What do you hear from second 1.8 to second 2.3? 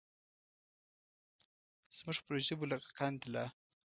زموږ